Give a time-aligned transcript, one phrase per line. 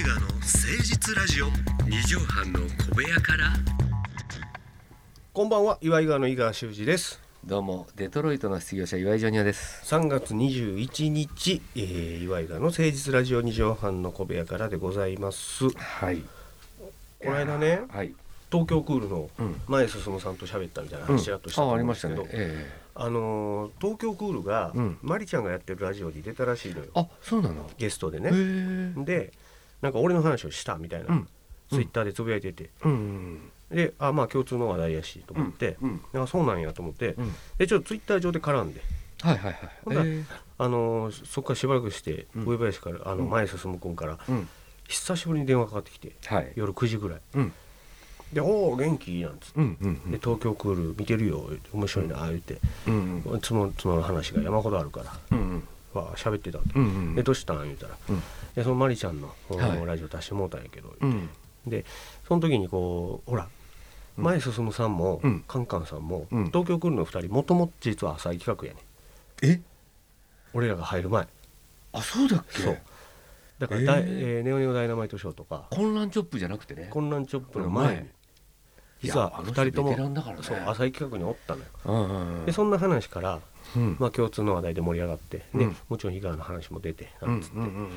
[0.00, 0.38] イガーの誠
[0.82, 1.46] 実ラジオ。
[1.86, 2.60] 二畳半の
[2.90, 3.46] 小部屋から。
[5.32, 7.20] こんばんは岩井川の井川修司です。
[7.44, 9.82] どうもデトロイトの失業者岩井ジョニオです。
[9.94, 15.68] 3月21日、えー、岩井川の誠実ラジオ2畳半の小部屋からでございます。
[15.68, 16.22] こはい。
[17.24, 18.12] の間ねはい。
[18.50, 19.60] 東京クールのうん。
[19.66, 21.88] 前進さんと喋ったみたいな話ちらっとしたとあありん。
[21.88, 22.44] ですけど、ましたね。
[22.44, 24.98] えあのー東京クールが、うん。
[25.02, 26.84] マリちゃんがやってるラジオに出たらしいのよ。
[26.86, 27.70] えあそうなの。
[27.78, 29.32] ゲストでへねえで
[29.82, 31.28] なんか俺の話をしたみたいな、うん。
[31.70, 32.70] ツイッターでつぶやいてて。
[32.84, 33.50] うん。
[33.70, 37.34] であまあ共通の話題やしと思って、うんあそうなんやと思って、うん。
[37.58, 38.80] でちょっとツイッター上で絡んで。
[39.20, 39.58] はいはいは
[40.04, 40.06] い。
[40.06, 40.24] え
[40.58, 42.44] あのーそこからしばらくして、うん。
[42.46, 43.30] 上林からあのうん。
[43.30, 44.18] 前進君から、
[44.88, 46.52] 久しぶりに電話かかってきてはい。
[46.56, 47.20] 夜9時ぐらい。
[47.34, 47.52] うん。
[48.32, 49.60] で「おお元気?」なんつって。
[49.60, 52.58] うんうん「で東京クール見てるよ」面白いな」言って。
[52.86, 53.40] うんうん。
[53.40, 55.12] そのその話が山ほどあるから。
[55.32, 55.62] うん
[55.94, 57.14] わ喋ってたわけうんうん。
[57.14, 57.62] でどうしたん？
[57.64, 57.96] 言うたら。
[58.08, 58.22] うん
[58.54, 59.86] 「でそのマリちゃんの、はい。
[59.86, 61.28] ラジオ出してもうたんやけど」うん。
[61.66, 61.84] で
[62.26, 63.48] その時にこうほら
[64.16, 64.24] うん。
[64.24, 65.44] 前進さんも、うん。
[65.46, 66.46] カンカンさんも、うん。
[66.46, 68.80] 東京クールの2人もともと実は浅い企画やね
[69.42, 69.60] え？
[70.54, 71.26] 俺らが入る前。
[71.92, 72.62] あそうだっけ？
[72.62, 72.78] そう。
[73.58, 75.66] だからだい、えーえーネオネオダイナマイトショーとか。
[75.70, 76.88] 混乱チョップじゃなくてね。
[76.90, 77.96] 混乱チョップの前。
[78.02, 78.02] に
[79.02, 79.94] 実は2人とも
[80.42, 81.66] そう浅い企画におったのよ。
[81.84, 82.46] うんうんうん。
[82.46, 83.40] でそんな話から、
[83.76, 83.96] うん。
[83.98, 85.76] まあ、共通の話題で盛り上がって、でうん。
[85.88, 87.88] もちろん井川の話も出てうなんんつって、うんうん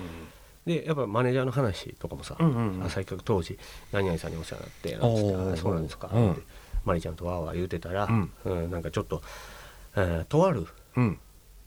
[0.63, 2.83] でやっぱマネージャーの話とかもさ、うんうんうん。
[2.83, 3.57] 浅井企画当時
[3.91, 6.31] 何々さんにお世話になってなんつってそうなんですか」うん。
[6.33, 6.41] って
[6.85, 8.31] マリちゃんとわーわー言うてたら、うん。
[8.45, 9.23] うんなんかちょっと、
[9.95, 11.17] えーとあるうん。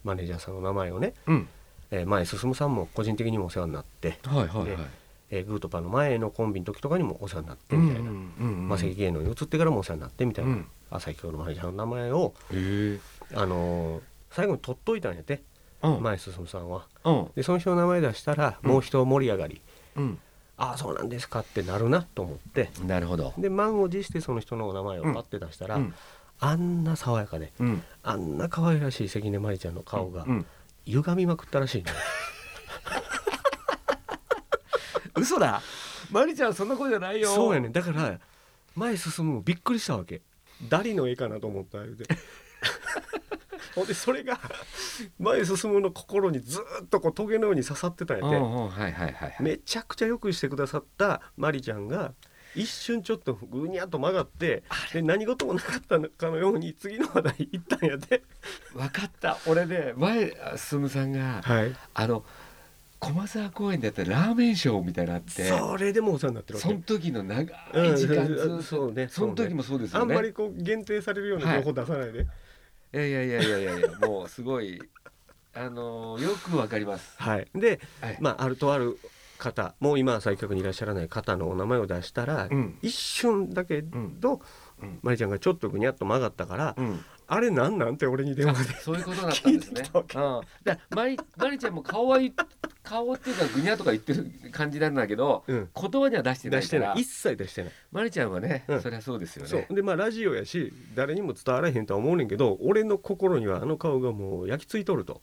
[0.04, 1.48] マネージャーさんの名前をね、うん。
[1.90, 4.66] えー前進さんも個人的にもお世話になって、はいはいはい。
[4.66, 4.78] で
[5.30, 10.66] えーグーとパーの前のコンビの時とかにもお世話になってみたいな、マセキ芸能に移ってからもお世話になってみたいな、うん。
[10.90, 12.32] 浅井企画のマネージャーの名前を、
[13.34, 15.44] あのー最後に取っといたんやて、
[15.80, 16.02] うん。
[16.02, 16.88] 前進さんは。
[17.04, 17.30] うん。
[17.36, 18.70] でその人の名前出したら、うん。
[18.70, 19.60] もう一盛り上がり。
[19.96, 20.18] うん。
[20.56, 22.70] ああそうなんですかってなるなと思って。
[22.84, 23.32] なるほど。
[23.38, 25.94] で満を持してその人の名前をパッて出したら、うん。
[26.40, 27.82] あんな爽やかでうん。
[28.02, 30.46] あんな可愛らしい関根麻里ちゃんの顔がうん。
[30.86, 31.92] 歪みまくったらしいね、
[35.16, 35.62] 嘘だ。
[36.10, 37.28] マリちゃんそんな子じゃないよ。
[37.28, 38.18] そうやねだから
[38.74, 40.22] 前進むのびっくりしたわけ。
[40.68, 42.04] ダリの絵かなと思った言うて
[43.74, 44.38] ほんでそれが
[45.18, 49.36] 前進むの心にずーっとこうトゲのように刺さってたんやて、うんうんはいはいはいはい。
[49.40, 52.12] めちゃくちゃよくしてくださったマリちゃんが
[52.54, 58.22] 一瞬ちょっとぐにゃっと曲がってで何事もなかったのかのように次の話題行ったんやで。
[58.72, 59.38] 分かった。
[59.46, 62.24] 俺ね前進さんがはい、あの
[63.00, 66.68] 駒沢公園でやったラーメンショーみたいなってそれでもお世話になってるわけ。
[66.68, 70.14] その時の長うんい時間ずっとそうねその時もそうですあよね。
[70.14, 72.20] んまりこう限定されるような情報出さないで。
[72.22, 72.26] い
[72.96, 74.80] やいやいやいやいやいやもうすごい
[75.54, 77.14] あのーよくわかります。
[77.18, 78.18] はい、で、はい。
[78.20, 78.98] まああるとある
[79.38, 82.78] 方もう今は再客にいらっしゃらない方のお名前を出したら、うん。
[82.82, 84.40] 一瞬だけど、
[84.82, 84.98] うん。
[85.02, 89.82] マリちゃんがちょっとぐにゃっと曲がったから、うんあれなんなんて俺に電話で そういうことだったんですね。
[89.94, 90.02] うん。
[90.02, 92.32] だからマリマリちゃんも顔はい
[92.82, 95.68] 顔っていうかぐにゃとか言ってる感じなんだけどうん。
[95.74, 96.60] 言葉には出してないから。
[96.60, 97.00] 出してない。
[97.00, 97.72] 一切出してない。
[97.92, 98.80] マリちゃんはね、うん。
[98.82, 99.74] そりゃそうですよそねう。
[99.74, 105.22] でまあラジオやし誰にも伝わらへんとは思うねんけど俺の心にはあの顔がもう焼き付いとると。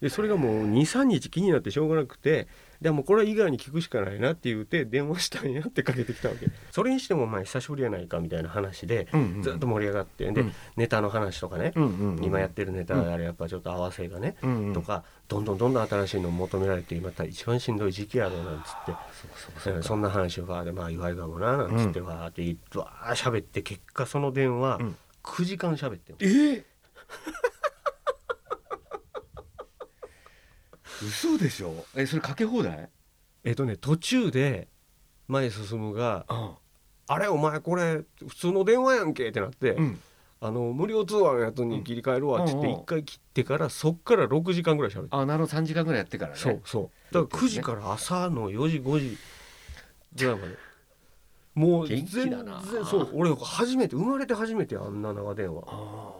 [0.00, 2.46] でそれがもう23日気になってしょうがなくて
[2.80, 6.46] でもうこれは井川に聞くしかないなって言って電話したんやってかけてきたわけ。
[6.70, 10.52] それにしてもまあ久しぶりやないかみたいな話でうんうんずっと盛り上がってで、うん。
[10.76, 13.12] ネタの話とかね、うんうんうん今やってるネタうん。
[13.12, 14.74] あれやっぱちょっと合わせがね、うんうん。
[14.74, 19.82] とかどんどんどんどん新しいの求められて今一番しんどい時期やろなんつって。
[19.82, 22.00] そんな話をわーでまあ岩井川もななんつって。
[22.00, 24.96] わーって言ってわー喋って結果その電話うん。
[25.24, 26.18] 9時間喋ってんの。
[26.20, 26.64] えー？
[31.02, 31.84] 嘘でしょ？
[31.94, 32.88] えそれかけ放題？
[33.44, 34.68] えっとね途中で
[35.26, 36.50] 前進がうん
[37.06, 40.00] 「あれお前これ普通の電話やんけ」ってなって、うん。
[40.40, 45.58] あの無料通話のやつに切り替えるわっつってうんうん一回切ってからそっから6時間ぐらい喋ってあなるほど。
[45.58, 46.38] 3時間ぐらいやってからね。
[46.38, 47.12] そうそう。
[47.12, 49.18] だから9時から朝の4時5時
[50.16, 50.54] ぐらいまで。
[51.54, 52.62] もう元全気だな。
[52.62, 55.64] 然そう俺初めて生まれて初めてあんな長電話。
[55.66, 56.12] あ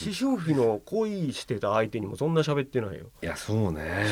[0.00, 2.34] 思春期の恋してた相手にもそん。
[2.34, 4.06] な喋ってないよーいやそうね。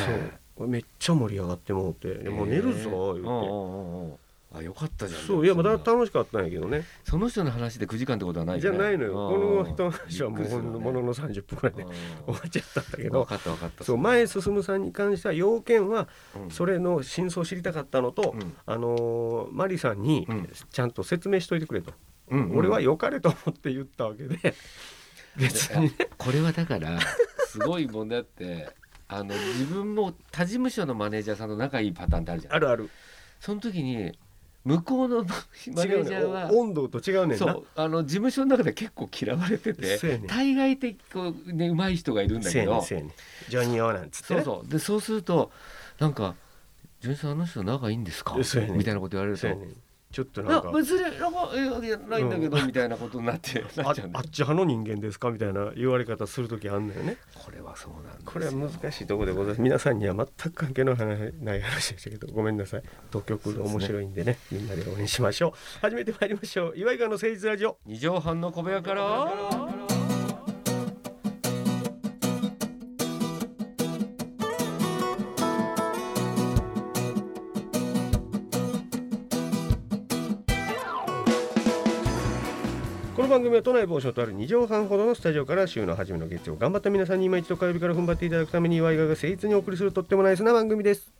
[0.56, 0.68] そう。
[0.68, 2.90] めっちゃ盛り上がってもうてでもう寝るぞ言って。
[2.90, 4.16] えーうんうんうんうん。
[4.54, 5.44] あよかったじゃんそう。
[5.44, 6.84] いやまだ楽しかったんやけどね。
[7.04, 9.12] その人の話で9時間ってことはないじゃないのよ。
[9.12, 13.84] この人のうん話はもうのものの30分ぐらいでうん終わっちゃったんだけ分どかった分かった。
[13.84, 16.08] そう前進さんに関しては要件は
[16.40, 16.50] うん。
[16.50, 18.54] それの真相を知りたかったのと、うん。
[18.64, 20.48] あのーマリさんにうん。
[20.70, 21.92] ちゃんと説明しといてくれと、
[22.30, 22.58] うんうん。
[22.58, 24.54] 俺は良かれと思って言ったわけで
[25.36, 25.82] 別に。
[25.84, 26.98] ねこれはだから
[27.48, 28.68] すごい問題あって
[29.08, 32.54] あの自分も他事務所のマネージャーさんと仲いいパターンってあるじゃん。
[32.54, 32.90] あるある。
[33.40, 34.18] その時に
[34.64, 37.36] 向こうのマネージャーはお温度と違うねんな。
[37.36, 40.26] そうあの事務所の中で結構嫌われててねん。
[40.26, 42.84] 大概的こうね上手い人がいるんだけど。
[43.48, 44.42] ジョニオなんつってね。
[44.42, 44.70] そうそう。
[44.70, 45.52] でそうすると
[46.00, 46.34] なんか
[47.00, 48.34] 「ジョニーさんあの人仲いいんですか?」
[48.74, 49.46] みたいなこと言われると
[50.16, 54.00] ちょっといなんかや別になんかいやないんだけど、みたいなことになって なあっち
[54.40, 57.18] 派の人間ですかみたいな言われ方する時あんのよね。
[57.34, 59.60] これはそうなんですよこれは難しいところでございます。
[59.60, 62.82] 皆さんには全く関係の話ない話でしたけどごめんなさい。
[63.10, 64.38] 東京クール面白いんでね。
[64.50, 65.52] みんなで応援しましょう。
[65.82, 66.72] 始めてまいりましょう。
[66.74, 67.76] 岩井川の誠実ラジオ。
[67.84, 69.85] 二畳半の小部屋から
[83.36, 91.12] 番組は都内某所とある2畳半ほどのスタジオから週の初めの月曜頑張った皆さんに今一度火曜日から踏ん張っていただくために岩井川が誠実にお送りするとってもナイスな番組です。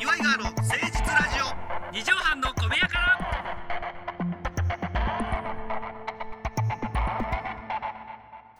[0.00, 1.46] 岩井川の誠実ラジオ
[1.92, 3.18] 二畳半の小部屋から。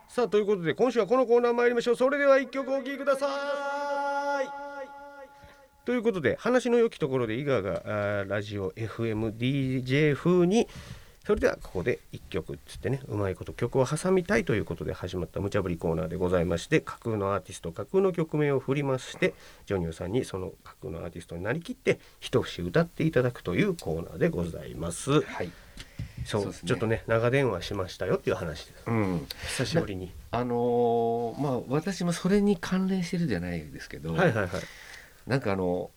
[0.09, 1.97] さあということで今週はこのコーナー参りましょう。
[1.97, 3.68] それでは一曲お聴きください
[5.89, 10.69] ということで話の良きところで井川がラジオ FMDJ 風に
[11.25, 19.33] それではここで一曲っつってねうまいこと曲を挟みたいということで始まった無茶ぶりコーナーでございまして架空のアーティスト架空の曲名を振りまして
[19.65, 25.23] ジョニオさんにその架空のアーティストになりきって一節歌っていただくというコーナーでございます。
[25.23, 25.51] はい
[26.27, 30.13] そうねちょっとね長電話しましたよっていう話ですうん久しぶりに。
[30.33, 34.51] あのーまあ私もそれに関連してるじゃないですけど、はいはいはい。
[35.29, 35.91] なんかあの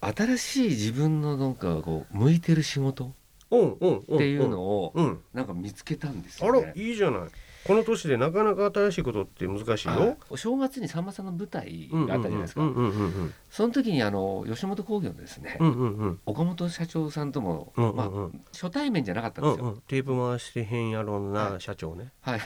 [0.00, 3.12] 新しい自分のなんかこう向いてる仕事
[3.50, 4.16] うんうんうん。
[4.16, 5.20] っていうのをうん。
[5.34, 7.20] なんか見つけたんですあよ、ねらいいじゃない。
[7.66, 9.94] この年でなかなか新しいことって難しいよ。
[9.94, 19.80] はいお正月にさんまさんの舞台があったじゃないですか、うんうんうんうんその時にあの吉本興業のですね、うんうんうん岡本社長さんとも、うんうんうんまあ、初対面じゃなかったんですよ、うんうん。
[19.82, 22.12] テープ回してへんやろうはない社長ね。
[22.20, 22.40] はい、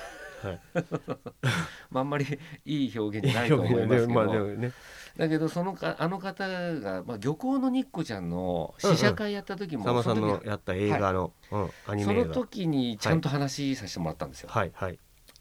[0.49, 0.61] はい。
[1.91, 4.73] まあ、あんまりいい表現じゃないと思いますけど、まあね。
[5.17, 6.49] だけどそのかあの方
[6.81, 12.35] が、まあ、漁港の日子ちゃんの試写会やった時も、さんまさんそのやった映画のうんアニそのメ映画。
[12.35, 14.49] 時にちゃんと話させてもらったんですよ。
[14.51, 14.73] はい。
[14.75, 14.99] はい。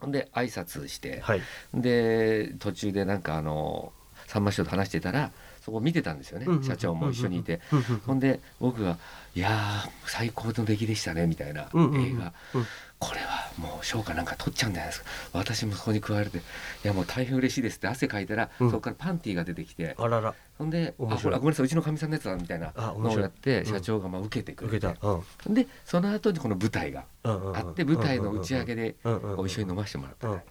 [0.08, 1.42] で挨拶して、はい。
[1.74, 3.94] で途中でなんかあの
[4.28, 8.98] さんま師匠と話してたらそこ見てたんですよね、うんうん社長も一緒にいて、うんうんほんで僕が
[9.36, 12.66] 「いやー最高の出来でしたね」みたいなうんうんうん映画、うん
[13.04, 15.10] これはもう賞かなんか取っちゃうんじゃないですか。
[15.34, 16.42] 私もそこに加えて「い
[16.84, 18.70] やもう大変嬉しいです」って汗かいたら、うん。
[18.70, 20.34] そこからパンティーが出てきてあらら。
[20.58, 24.88] ほんで「あほらごめんなさいうちのかみさんのやつだ」みたいなのをやってうん社長がまあ受けてくれて。
[24.88, 25.54] うん。
[25.54, 30.42] でその後にこの舞台があって舞台の打ち上げで一緒に飲ませてもらったうん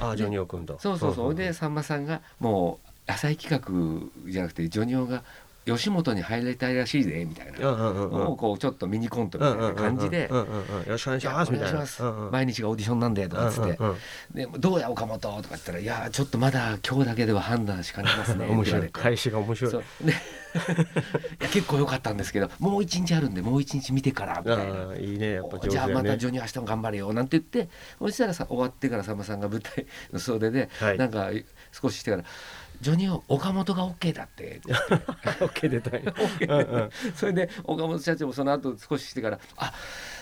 [0.00, 0.78] あジョニオ君と。
[0.78, 3.50] そうそうそう、でさんまさんがもう浅い企
[4.24, 5.24] 画じゃなくてジョニオが
[5.76, 7.70] 吉本に入りたいらしいぜみたいな。
[7.70, 10.46] をこうちょっとミニコントみたいな感じでよ
[10.86, 12.02] ろしくお願い「いやおします。
[12.30, 13.70] 毎日がオーディションなんで」とかっつって。
[13.78, 13.96] うんうんうん
[14.34, 18.64] 「でどうや岡本」とか言ったら「いやちょっとまだ今日だけでは判断しかねますね」面。
[18.64, 18.88] 白い。
[18.90, 19.84] 返しが面白い。
[21.52, 24.96] 結構良かったんですけどもう一日あるんでもう一日見てからみたいな。
[24.96, 27.68] いいねやっぱじゃあまたジョニー明日も頑張れよなんて言って
[27.98, 30.98] そしたらさ終わってからさんまさんが舞台の袖で、はい。
[30.98, 31.30] なんか
[31.72, 32.24] 少ししてから
[32.80, 36.02] 「ジョニオ岡本が OK だって」 オッケー出たい
[36.48, 36.90] うんうん。
[37.14, 39.72] それで岡本社長もその後少ししてから「あ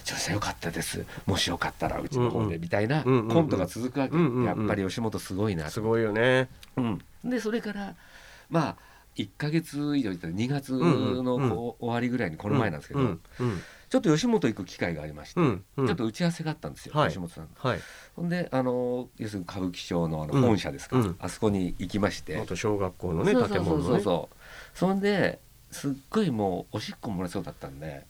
[0.04, 1.04] ジョニーさんよかったです。
[1.26, 6.48] もしよかったらうちの方で」みたいなコントが続くわけ、やっぱり吉本すごいなと、すごいよね。
[6.76, 7.94] うん、でそれから
[8.48, 8.76] まあ
[9.16, 13.18] 1か月以上いったら2月うんの終わりぐらいにこの前なんですけど、
[13.88, 15.86] ちょっと吉本行く機会がありまして、うんうん。
[15.86, 17.08] ちょっと打ち合わせがあったんですよ、はい。
[17.08, 17.80] 吉本さんはい。
[18.16, 20.40] ほんであの要するに歌舞伎町のあうん。
[20.40, 21.16] の本社ですか、うん。
[21.20, 23.88] あそこに行きまして、元小学校のねそうそうそう建物のね。
[23.88, 25.40] そうそうそんで
[25.70, 28.06] すっごいもうおしっこ漏れそうだったんで、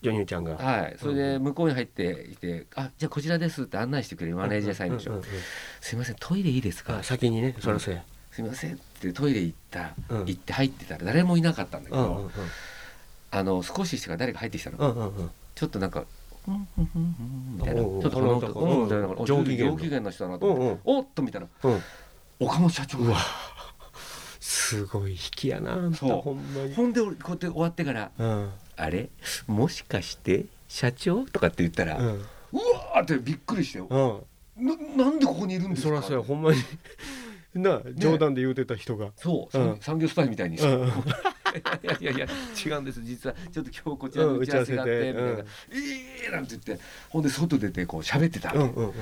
[0.00, 0.56] ジョニオちゃんが。
[0.56, 5.16] はい、それで向こうに入っていて「あじゃあこちらです」って案内してくれるマネージャーさんでしょう。
[5.16, 5.30] んうんうん
[5.80, 6.98] 「すいませんトイレいいですか?
[6.98, 8.04] あ」先にねそらそうや。
[8.30, 10.24] すいません」ってトイレ行った、うん。
[10.26, 12.30] 行って入ってたら誰もいなかったんだけど、うんうんうん
[13.30, 15.30] あの少ししてから誰か入ってきたの、うんうんうん。
[15.54, 16.04] ちょっとなんか
[16.48, 17.02] 「うんうんうん。
[17.02, 17.82] うん」みたいな。
[17.82, 18.84] ちょっとこのこの男うん。
[18.84, 19.72] みたいなうん上機嫌の。
[19.72, 20.80] 上機嫌の人だなと思って、うんうん。
[20.84, 21.82] おっと見たらうん。
[22.40, 23.14] 岡本社長うわ。
[23.14, 23.20] が
[24.40, 26.10] すごい引きやなそう。
[26.74, 29.10] ほんで俺こうやって終わってからうん「あれ？
[29.46, 33.86] もしかして社長?」とかって言ったら、ううんわーってびっくりしてよ。
[33.90, 34.66] うん。
[34.96, 35.88] ななんでここにいるんですか？
[35.88, 36.58] そらそうやほんまに。
[37.54, 39.10] な冗談で言うてた人が。
[39.16, 39.80] そう、うん。
[39.80, 40.92] 産業スパイみたいに、うんうん
[41.82, 42.26] いやいやいや
[42.64, 43.02] 違うんです。
[43.02, 45.30] 実はちょっと今日こちらに打ち合わせがあって、うんみたいな。
[45.30, 45.44] うん「え
[46.24, 48.84] えー!」なんて言ってほんで外出てこう喋ってたわけ、うんうんうん。
[48.86, 48.92] うん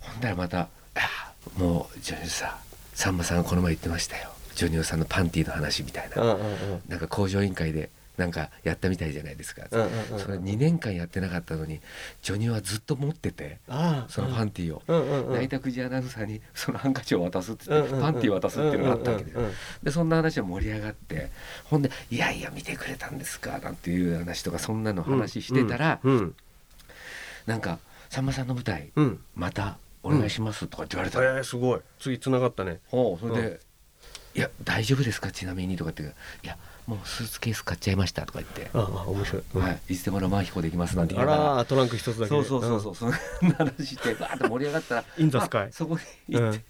[0.00, 2.50] ほんだらまた「あもうジョニーさん
[2.94, 6.44] さんまさんがこの前言ってましたよ」ジョニオさんのパンティーの話みたいな、うんうんう
[6.76, 6.82] ん。
[6.88, 11.80] なんか工場委員会でなんかやったみたいじゃないですか、うんうんうんそれ2年間やってなかったのに
[12.22, 13.58] ジョニオはずっと持ってて
[14.08, 14.82] そのパンティーを。
[14.86, 15.34] うんうんうん。
[15.34, 19.52] 成田久アナウンサーにそのハンカチを渡すって言って、うんうんうんパンティー渡すっていうのがあったわけで、うんうんうん。
[19.82, 21.30] でそんな話が盛り上がって
[21.64, 26.34] ほんで「いやいや見てくれたんですか」なんていう話とかそんなの話してたら、うんうん
[27.46, 27.78] なんか
[28.10, 29.20] 「さんまさんの舞台うん。
[29.34, 31.80] またお願いします」とかって言われたの、えー、すごい。
[32.00, 32.80] 次繋がったね。
[32.92, 33.60] おうそれで、う
[34.36, 36.06] いや大丈夫ですかちなみに」とかって「い
[36.42, 38.70] やもうスーツケース買っちゃいました」とか言って。
[38.72, 39.62] ああ面白い、「うん。
[39.62, 42.28] はい、いつでも生飛行できます」なんて言あいながららトランク一つだけで。
[42.28, 42.80] そうそうそう。
[42.80, 45.68] そう、そんな話してバーッと盛り上がったら インザスカイ。
[45.68, 45.96] あそこ
[46.28, 46.64] に行って、うん。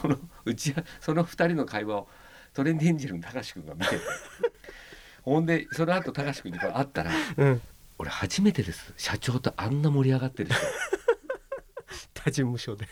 [0.00, 2.08] このうちはその二人の会話を
[2.52, 4.00] トレンディエンジェルの高橋君が見てて。
[5.22, 7.62] ほんでその後高橋君に会ったらうん、うん、
[7.98, 8.92] 「俺初めてです。
[8.96, 10.60] 社長とあんな盛り上がってる人。
[12.14, 12.88] 他事務所で。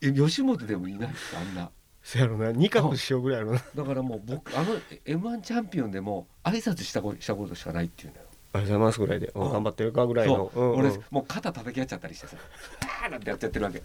[0.00, 1.70] 吉本でもいないですあんな
[2.02, 2.50] せやろな。
[2.52, 3.62] 二角師匠ぐらいやろな。
[3.74, 8.26] だからもう僕あの m 1チャンピオンでも挨拶したこしたことしかないっていうんだよ。
[8.54, 9.52] ありがとうございますぐらいで、うんうん。
[9.52, 10.50] 頑張ってるかぐらいの。
[10.52, 10.78] そう、んうん。
[10.80, 12.36] 俺もう肩叩き合っちゃったりしてさ
[13.04, 13.82] 「あーなんてやっちゃってるわけ。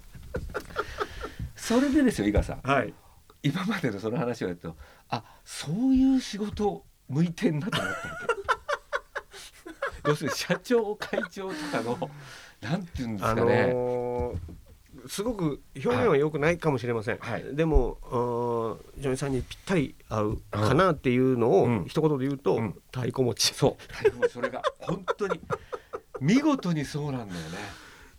[1.55, 2.61] それでですよ伊賀さん。
[2.61, 2.93] はい。
[3.43, 4.75] 今までのその話をやると
[5.09, 8.13] あそういう仕事向いてんなと思ったわ
[10.03, 10.09] け。
[10.09, 12.09] 要するに社長会長とかの
[12.61, 14.37] なんていうんですあかね、のー
[15.07, 17.55] すごく表現は良くないかもしれません、はい。
[17.55, 17.97] でも
[18.95, 21.85] うんジョニーさんにぴったり合うかなっていうのをうん。
[21.85, 22.75] 一言で言うと、うん。
[22.91, 23.53] 太鼓持ち。
[23.53, 24.03] そう。
[24.03, 25.39] でもそれが本当に
[26.19, 27.57] 見事にそうなんだよね。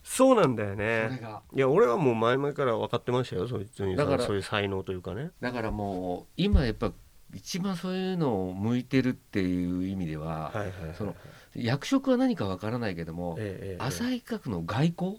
[0.03, 1.21] そうなんだよそね
[1.55, 4.07] いや俺はもう前々から分かってましたよそういうジョニーさん。
[4.07, 5.33] だからそういう才能というかね。
[5.41, 6.93] だからもう今やっぱ
[7.35, 11.15] 一番そういうのを向いてるっていう意味では、はいはいはいその
[11.55, 13.85] 役職は何かわからないけども、ええええ。
[13.85, 15.17] 浅井企画の外交の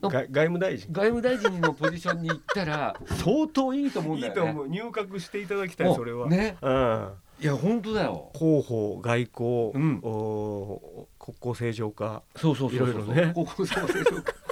[0.00, 0.88] 外外務大臣。
[0.92, 4.40] 外務大臣のポジションに行ったら 相当いいと思うんいだよね。
[4.40, 4.68] いと思う。
[4.68, 6.56] 入閣していただきたいそれは、ね。
[6.60, 7.12] うん。
[7.38, 8.30] いや本当だよ。
[8.34, 10.00] 広報外交、うん。
[10.02, 12.22] お国交正常化。
[12.36, 12.90] そうそうそうそう。
[12.90, 13.32] いろいろね。
[13.34, 14.32] ここそうでしょうか。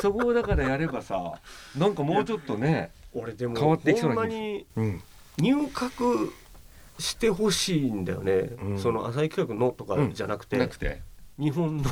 [0.00, 1.40] そこをだからやればさ、
[1.76, 5.02] なんかもうちょっとね、 俺でも変わってきそうほなにうん、
[5.38, 6.30] 入閣
[6.98, 8.78] してほしいんだよね、うん。
[8.78, 11.02] その浅井企画のとかじゃなくて、なくて、
[11.38, 11.84] 日本の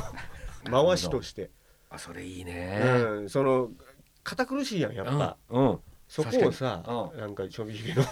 [0.65, 1.49] 回しとして、
[1.89, 2.81] あそれいいね。
[2.83, 3.69] うん、その
[4.23, 7.21] 堅苦しいやんやっぱ、うん、うん、そこをさ確かに。
[7.21, 8.03] なんかちょびひげの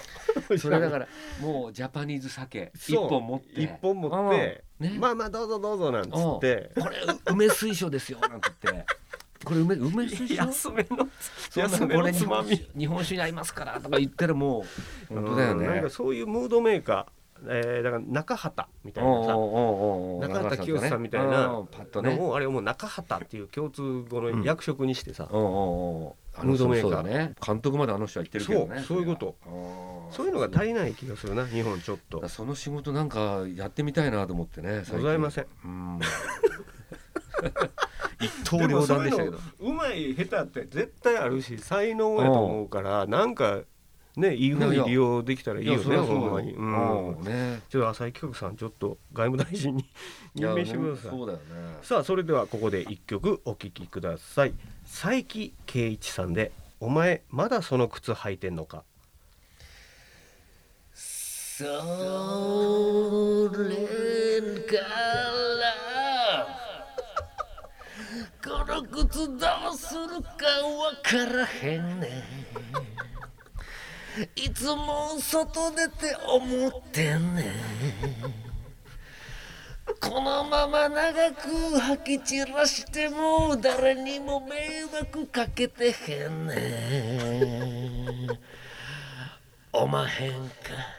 [0.57, 1.07] それだから
[1.41, 3.61] もうジャパニーズ酒一本持って。
[3.61, 4.91] 一本持って、うん。
[4.91, 4.99] ね。
[4.99, 6.97] まあまあどうぞどうぞなんつって、これ
[7.31, 8.85] 梅水晶ですよなんて言って。
[9.43, 10.35] これ梅梅水晶？
[10.35, 11.07] 安めの
[11.55, 12.67] 安めのこれ日つまみ。
[12.77, 14.63] 日本酒に合いますからとか言ったらもう。
[15.13, 15.65] 本当だよね。
[15.65, 15.89] うんなんか。
[15.89, 17.05] そういうムードメーカー、
[17.47, 22.15] えー、だから中畑みたいなさ中畑清さんみたいうんなパッとね。
[22.15, 27.35] のをあれをもう中畑っていう共通語の役職にしてさ、ムードメーカーね。
[27.45, 28.77] 監督まであの人は言ってるけどね。
[28.77, 29.35] そうそういうこと
[30.11, 34.83] そういうのが足りない気がするな日本ちょっとその仕事なんかやってみたいなと思ってね。
[34.91, 35.47] ございません。
[35.63, 35.99] うん。
[38.21, 39.37] 一刀両断でしたけど。
[39.59, 43.61] うまい下手って絶対あるし才能やと思うからなんか
[44.19, 47.15] ねいいふうに利用できたらいいよねほんまに、うん。
[47.17, 47.61] うんね。
[47.69, 49.85] ちょっと浅井企画さんちょっと外務大臣に
[50.35, 51.11] 任命してください。
[51.11, 51.43] そうだよね。
[51.81, 54.53] さあそれではここで一曲お聴きください。
[54.83, 58.83] 佐伯圭一さんで「お前まだその靴履いてんのか？
[61.57, 61.69] それ
[64.69, 65.85] から
[68.43, 72.23] この靴どうするかわからへんね
[74.35, 77.53] いつも外出て思ってんね
[79.99, 88.39] このまま長く吐き散らしても誰にも迷惑かけてへんね
[89.73, 90.94] おまへんか。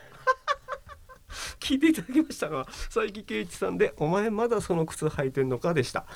[1.67, 6.07] 聞いていただきましたのは佐伯圭一さんで「お前まだその靴履いてんのか?」でした。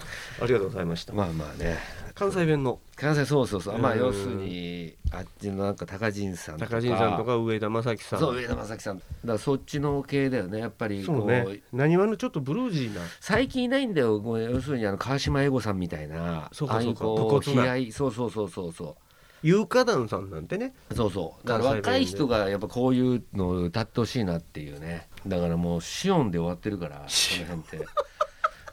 [0.40, 1.12] ありがとうございました。
[1.12, 1.76] まあまあね。
[2.14, 2.78] 関西弁の。
[2.94, 3.78] 関西そうそうそう。
[3.78, 6.70] まあうん要するにあっちのなんか高陣さんとか。
[6.76, 8.20] 高陣さんとか上田正樹さん。
[8.20, 8.98] そう上田正樹さん。
[8.98, 10.58] だからそっちの系だよね。
[10.58, 11.62] やっぱりこそううね。
[11.72, 13.00] なにわのちょっとブルージーな。
[13.20, 14.22] 最近いないんだよ。
[14.38, 16.48] 要するにあの川島英語さんみたいな。
[16.52, 17.04] そうかそうか。
[17.04, 17.92] 武骨な。
[17.92, 19.09] そうそうそうそうそう
[19.42, 20.74] 有価団さんなんてね。
[20.94, 21.46] そうそう。
[21.46, 25.08] だから若い人がやっぱこういうのを歌ってほしいなっていうね。
[25.26, 27.88] だからもうシオンで終わってるからこの辺って。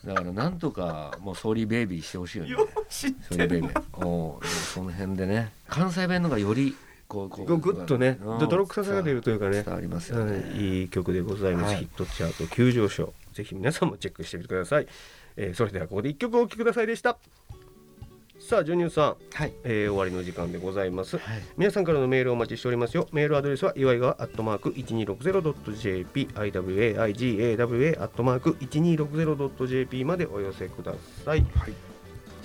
[0.06, 2.56] だからなんとかもうソーリーベイビーしてほしいよね。
[2.90, 5.52] ソーリーベイビーおその辺でね。
[5.68, 6.76] 関西弁のがより
[7.08, 8.20] こうこグッとね。
[8.22, 8.40] うん。
[8.50, 9.64] 泥臭さが出るというかね。
[9.64, 11.78] 伝わりますよね、うんいい曲でございます、はい。
[11.80, 13.14] ヒットチャート急上昇。
[13.38, 14.88] ぜひ皆さんもチェックしてみてください、
[15.36, 17.20] えーそれではここで一曲お聴きくださいでした
[18.40, 19.54] さあジョニューさん、はい。
[19.64, 21.18] えー終わりの時間でございます。
[21.18, 21.42] はい。
[21.58, 23.08] 皆さんからのメールをお待ちしておりますよ。
[23.12, 30.94] メールアドレスは祝いがアットマーク 1260.jp iwaigawa アットマーク 1260.jp までお寄せくだ
[31.26, 31.46] さい。
[31.56, 31.74] はい。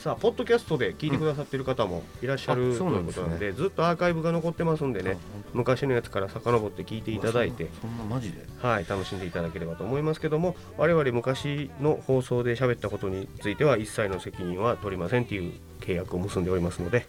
[0.03, 5.17] さあポッドキャストで聞いてくださっている方もいらっしゃる、うなんということなんでずっとアーカイブが残ってますんでね
[5.53, 7.69] 昔のやつから遡って聞いていただいて。
[7.81, 8.45] そんなマジで。
[8.61, 15.53] はい、楽しんでいただければと思いますけども我々昔の放送で喋ったことについては一切の責任は取りませんっていう
[15.83, 17.07] 契約を結んでおりますので、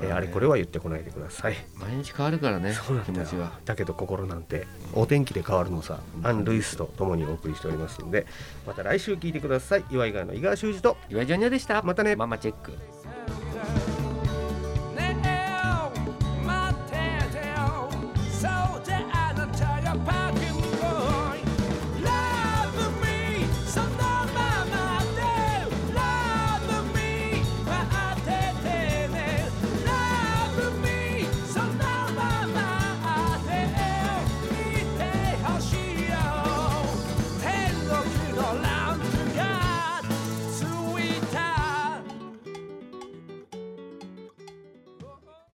[0.00, 1.56] えーあれこれは言ってこないでください。
[1.74, 3.26] 毎日変わるからねそうなんだよ。
[3.26, 8.26] 気持ちがだけど心なんてお天気で変わるのさアン・ルイスと共にお送りしておりますので
[8.64, 9.84] また来週聞いてください。
[9.90, 11.82] 岩井川の井川修司と岩井ジョニオでした。
[11.82, 12.14] またね。
[12.14, 12.72] ママチェック。
[13.02, 13.08] さ